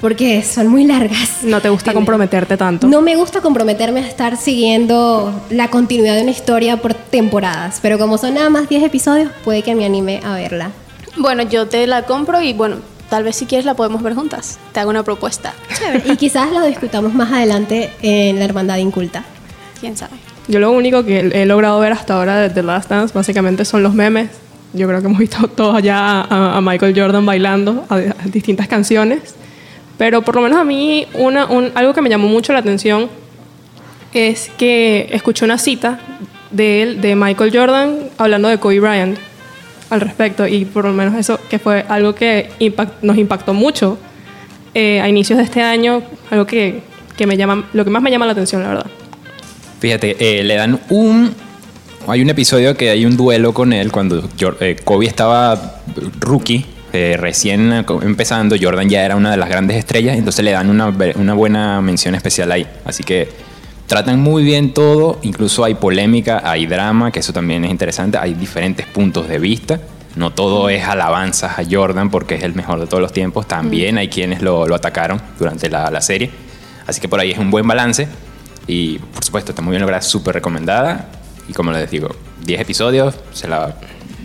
[0.00, 1.42] porque son muy largas.
[1.42, 2.86] No te gusta comprometerte tanto.
[2.88, 7.98] No me gusta comprometerme a estar siguiendo la continuidad de una historia por temporadas, pero
[7.98, 10.70] como son nada más 10 episodios, puede que me anime a verla.
[11.16, 12.76] Bueno, yo te la compro y bueno,
[13.10, 14.58] tal vez si quieres la podemos ver juntas.
[14.72, 15.54] Te hago una propuesta.
[16.04, 19.24] Y quizás lo discutamos más adelante en la Hermandad Inculta.
[19.80, 20.14] ¿Quién sabe?
[20.48, 23.82] Yo lo único que he logrado ver hasta ahora de The Last Dance básicamente son
[23.82, 24.30] los memes.
[24.74, 28.68] Yo creo que hemos visto todos allá a, a Michael Jordan bailando a, a distintas
[28.68, 29.34] canciones.
[29.98, 33.08] Pero por lo menos a mí una, un- algo que me llamó mucho la atención
[34.14, 36.00] es que escuché una cita
[36.50, 39.18] de él, de Michael Jordan, hablando de Kobe Bryant
[39.90, 40.46] al respecto.
[40.46, 43.98] Y por lo menos eso que fue algo que impact- nos impactó mucho
[44.74, 46.80] eh, a inicios de este año, algo que,
[47.16, 48.86] que me llama, lo que más me llama la atención, la verdad.
[49.80, 51.34] Fíjate, eh, le dan un...
[52.08, 54.28] Hay un episodio que hay un duelo con él cuando
[54.60, 55.80] eh, Kobe estaba
[56.18, 60.50] rookie, eh, recién eh, empezando, Jordan ya era una de las grandes estrellas, entonces le
[60.50, 62.66] dan una, una buena mención especial ahí.
[62.84, 63.28] Así que
[63.86, 68.34] tratan muy bien todo, incluso hay polémica, hay drama, que eso también es interesante, hay
[68.34, 69.80] diferentes puntos de vista.
[70.16, 73.96] No todo es alabanzas a Jordan porque es el mejor de todos los tiempos, también
[73.96, 76.30] hay quienes lo, lo atacaron durante la, la serie.
[76.84, 78.08] Así que por ahí es un buen balance.
[78.66, 81.21] Y por supuesto, está muy bien lograda, súper recomendada.
[81.52, 82.08] Y como les digo,
[82.46, 83.74] 10 episodios, se la...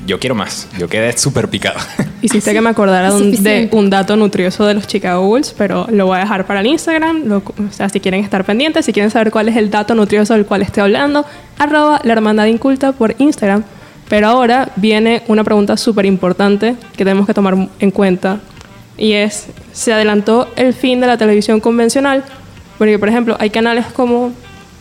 [0.05, 0.67] yo quiero más.
[0.80, 1.78] Yo quedé súper picado.
[2.21, 3.75] Hiciste que me acordara de un, de Suficiente.
[3.75, 7.25] un dato nutrioso de los Chicago Bulls, pero lo voy a dejar para el Instagram.
[7.25, 10.34] Lo- o sea, si quieren estar pendientes, si quieren saber cuál es el dato nutrioso
[10.34, 11.25] del cual estoy hablando,
[11.59, 13.63] arroba la hermandad inculta por Instagram.
[14.09, 18.39] Pero ahora viene una pregunta súper importante que tenemos que tomar en cuenta
[18.97, 22.23] y es, ¿se adelantó el fin de la televisión convencional?
[22.78, 24.32] Porque, por ejemplo, hay canales como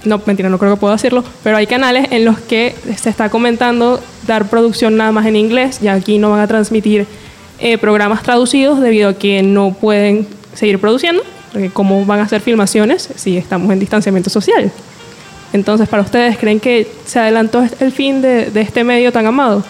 [0.07, 3.29] no, mentira, no creo que pueda decirlo, pero hay canales en los que se está
[3.29, 7.07] comentando dar producción nada más en inglés y aquí no van a transmitir
[7.59, 12.41] eh, programas traducidos debido a que no pueden seguir produciendo, porque cómo van a hacer
[12.41, 14.71] filmaciones si estamos en distanciamiento social.
[15.53, 19.65] Entonces, para ustedes, ¿creen que se adelantó el fin de, de este medio tan amado?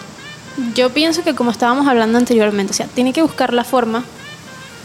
[0.75, 4.03] Yo pienso que como estábamos hablando anteriormente, o sea, tiene que buscar la forma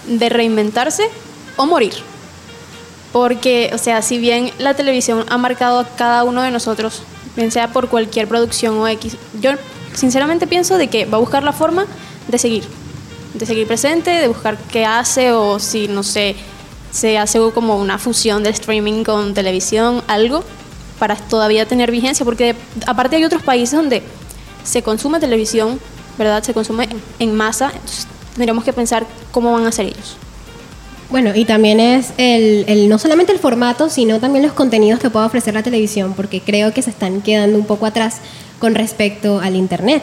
[0.06, 1.04] de reinventarse
[1.56, 1.94] o morir.
[3.12, 7.02] Porque, o sea, si bien la televisión ha marcado a cada uno de nosotros,
[7.36, 9.52] bien sea por cualquier producción o X, yo
[9.94, 11.86] sinceramente pienso de que va a buscar la forma
[12.28, 12.64] de seguir,
[13.34, 16.36] de seguir presente, de buscar qué hace o si, no sé,
[16.90, 20.44] se hace como una fusión de streaming con televisión, algo,
[20.98, 22.54] para todavía tener vigencia, porque
[22.86, 24.02] aparte hay otros países donde
[24.62, 25.80] se consume televisión,
[26.18, 26.42] ¿verdad?
[26.42, 26.88] Se consume
[27.18, 30.16] en masa, entonces tendríamos que pensar cómo van a ser ellos.
[31.12, 35.26] Bueno, y también es el, no solamente el formato, sino también los contenidos que puede
[35.26, 38.16] ofrecer la televisión, porque creo que se están quedando un poco atrás
[38.58, 40.02] con respecto al Internet.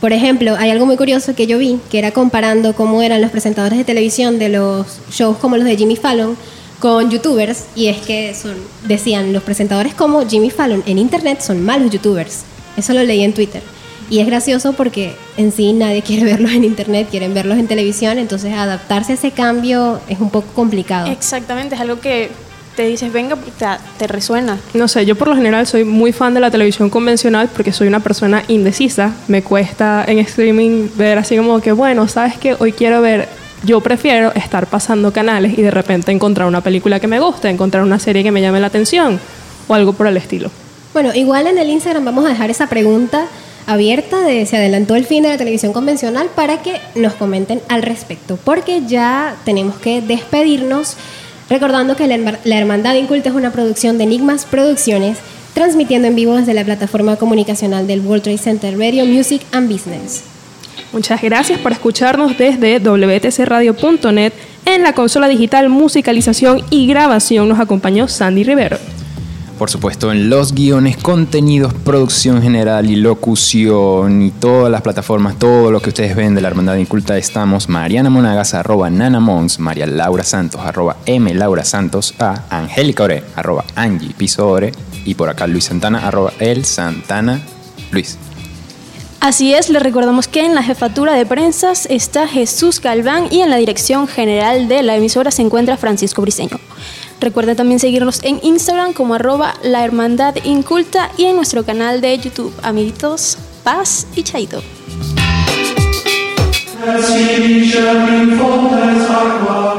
[0.00, 3.30] Por ejemplo, hay algo muy curioso que yo vi, que era comparando cómo eran los
[3.30, 6.34] presentadores de televisión de los shows como los de Jimmy Fallon
[6.78, 8.54] con youtubers, y es que son,
[8.86, 12.44] decían, los presentadores como Jimmy Fallon en Internet son malos youtubers.
[12.74, 13.62] Eso lo leí en Twitter.
[14.10, 18.18] Y es gracioso porque en sí nadie quiere verlos en internet, quieren verlos en televisión,
[18.18, 21.10] entonces adaptarse a ese cambio es un poco complicado.
[21.10, 22.30] Exactamente, es algo que
[22.78, 23.66] te dices, venga, te,
[23.98, 24.56] te resuena.
[24.72, 27.88] No sé, yo por lo general soy muy fan de la televisión convencional porque soy
[27.88, 29.14] una persona indecisa.
[29.26, 33.28] Me cuesta en streaming ver así como que, bueno, sabes que hoy quiero ver.
[33.64, 37.82] Yo prefiero estar pasando canales y de repente encontrar una película que me guste, encontrar
[37.82, 39.18] una serie que me llame la atención
[39.66, 40.48] o algo por el estilo.
[40.92, 43.26] Bueno, igual en el Instagram vamos a dejar esa pregunta
[43.68, 47.82] abierta de si adelantó el fin de la televisión convencional para que nos comenten al
[47.82, 50.96] respecto, porque ya tenemos que despedirnos
[51.50, 55.18] recordando que la Hermandad Inculta es una producción de Enigmas Producciones,
[55.52, 60.22] transmitiendo en vivo desde la plataforma comunicacional del World Trade Center Radio Music and Business.
[60.90, 64.32] Muchas gracias por escucharnos desde wtcradio.net.
[64.64, 68.78] En la consola digital, musicalización y grabación nos acompañó Sandy Rivero.
[69.58, 75.72] Por supuesto, en los guiones, contenidos, producción general y locución y todas las plataformas, todo
[75.72, 77.68] lo que ustedes ven de la Hermandad Inculta estamos.
[77.68, 83.64] Mariana Monagas, arroba Nanamons, María Laura Santos, arroba M Laura Santos, A, Angélica Ore, arroba
[83.74, 84.70] Angie Piso Ore,
[85.04, 87.40] y por acá Luis Santana, arroba El Santana
[87.90, 88.16] Luis.
[89.18, 93.50] Así es, les recordamos que en la jefatura de prensas está Jesús Galván y en
[93.50, 96.60] la dirección general de la emisora se encuentra Francisco Briseño.
[97.20, 102.16] Recuerden también seguirnos en Instagram como arroba la hermandad inculta y en nuestro canal de
[102.18, 104.62] YouTube, amiguitos, paz y chaito.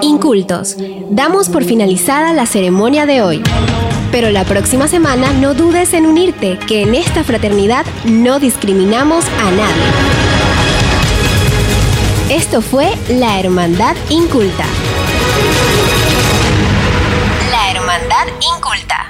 [0.01, 0.75] Incultos,
[1.09, 3.41] damos por finalizada la ceremonia de hoy.
[4.11, 9.51] Pero la próxima semana no dudes en unirte, que en esta fraternidad no discriminamos a
[9.51, 9.83] nadie.
[12.29, 14.65] Esto fue La Hermandad Inculta.
[18.37, 19.08] Inculta.